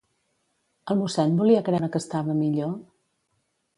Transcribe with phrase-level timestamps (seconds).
[0.93, 2.77] El mossèn volia creure que estava millor?